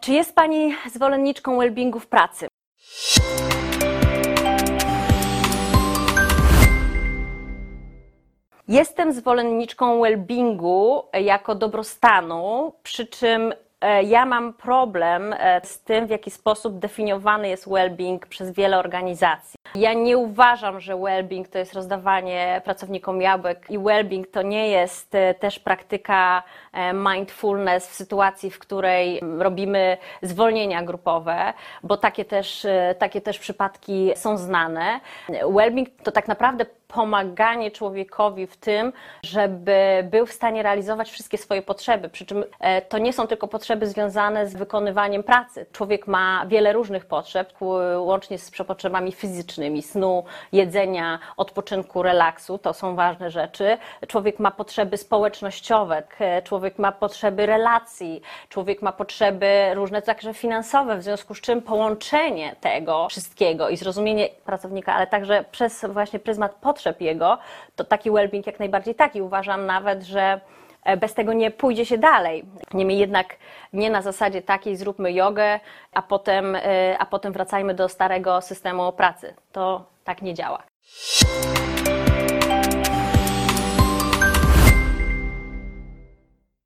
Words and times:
Czy 0.00 0.12
jest 0.12 0.34
Pani 0.34 0.74
zwolenniczką 0.92 1.58
wellbeingu 1.58 2.00
w 2.00 2.06
pracy? 2.06 2.48
Jestem 8.68 9.12
zwolenniczką 9.12 10.00
wellbeingu 10.00 11.02
jako 11.12 11.54
dobrostanu, 11.54 12.72
przy 12.82 13.06
czym 13.06 13.54
e, 13.80 14.02
ja 14.02 14.26
mam 14.26 14.52
problem 14.52 15.34
e, 15.38 15.60
z 15.64 15.82
tym, 15.82 16.06
w 16.06 16.10
jaki 16.10 16.30
sposób 16.30 16.78
definiowany 16.78 17.48
jest 17.48 17.66
well-being 17.66 18.18
przez 18.28 18.50
wiele 18.52 18.78
organizacji. 18.78 19.59
Ja 19.74 19.92
nie 19.92 20.18
uważam, 20.18 20.80
że 20.80 20.94
well-being 20.94 21.48
to 21.48 21.58
jest 21.58 21.74
rozdawanie 21.74 22.62
pracownikom 22.64 23.22
jabłek 23.22 23.66
i 23.70 23.78
well-being 23.78 24.24
to 24.32 24.42
nie 24.42 24.68
jest 24.68 25.14
e, 25.14 25.34
też 25.34 25.58
praktyka 25.58 26.42
mindfulness 26.94 27.88
w 27.88 27.94
sytuacji, 27.94 28.50
w 28.50 28.58
której 28.58 29.20
robimy 29.38 29.96
zwolnienia 30.22 30.82
grupowe, 30.82 31.52
bo 31.82 31.96
takie 31.96 32.24
też, 32.24 32.66
takie 32.98 33.20
też 33.20 33.38
przypadki 33.38 34.10
są 34.16 34.36
znane. 34.38 35.00
Well-being 35.28 35.86
to 36.02 36.12
tak 36.12 36.28
naprawdę 36.28 36.66
pomaganie 36.92 37.70
człowiekowi 37.70 38.46
w 38.46 38.56
tym, 38.56 38.92
żeby 39.22 40.08
był 40.10 40.26
w 40.26 40.32
stanie 40.32 40.62
realizować 40.62 41.10
wszystkie 41.10 41.38
swoje 41.38 41.62
potrzeby. 41.62 42.08
Przy 42.08 42.26
czym 42.26 42.44
e, 42.60 42.82
to 42.82 42.98
nie 42.98 43.12
są 43.12 43.26
tylko 43.26 43.48
potrzeby 43.48 43.86
związane 43.86 44.48
z 44.48 44.56
wykonywaniem 44.56 45.22
pracy. 45.22 45.66
Człowiek 45.72 46.06
ma 46.06 46.46
wiele 46.46 46.72
różnych 46.72 47.06
potrzeb, 47.06 47.52
łącznie 47.98 48.38
z 48.38 48.50
potrzebami 48.50 49.12
fizycznymi, 49.12 49.59
snu, 49.82 50.24
jedzenia, 50.52 51.18
odpoczynku, 51.36 52.02
relaksu. 52.02 52.58
To 52.58 52.74
są 52.74 52.96
ważne 52.96 53.30
rzeczy. 53.30 53.78
Człowiek 54.08 54.38
ma 54.38 54.50
potrzeby 54.50 54.96
społecznościowe, 54.96 56.02
człowiek 56.44 56.78
ma 56.78 56.92
potrzeby 56.92 57.46
relacji, 57.46 58.22
człowiek 58.48 58.82
ma 58.82 58.92
potrzeby 58.92 59.70
różne 59.74 60.02
także 60.02 60.34
finansowe, 60.34 60.96
w 60.96 61.02
związku 61.02 61.34
z 61.34 61.40
czym 61.40 61.62
połączenie 61.62 62.56
tego 62.60 63.08
wszystkiego 63.08 63.68
i 63.68 63.76
zrozumienie 63.76 64.28
pracownika, 64.44 64.94
ale 64.94 65.06
także 65.06 65.44
przez 65.50 65.84
właśnie 65.88 66.18
pryzmat 66.18 66.54
potrzeb, 66.54 67.00
jego, 67.00 67.38
to 67.76 67.84
taki 67.84 68.10
well-being 68.10 68.46
jak 68.46 68.58
najbardziej 68.58 68.94
taki. 68.94 69.22
Uważam 69.22 69.66
nawet, 69.66 70.02
że 70.02 70.40
bez 71.00 71.14
tego 71.14 71.32
nie 71.32 71.50
pójdzie 71.50 71.86
się 71.86 71.98
dalej. 71.98 72.44
Niemniej 72.74 72.98
jednak 72.98 73.36
nie 73.72 73.90
na 73.90 74.02
zasadzie 74.02 74.42
takiej 74.42 74.76
zróbmy 74.76 75.12
jogę, 75.12 75.60
a 75.92 76.02
potem, 76.02 76.56
e, 76.56 76.96
a 76.98 77.06
potem 77.06 77.32
wracajmy 77.32 77.74
do 77.74 77.88
starego 77.88 78.40
systemu 78.40 78.92
pracy. 78.92 79.34
To 79.52 79.84
tak 80.04 80.22
nie 80.22 80.34
działa. 80.34 80.62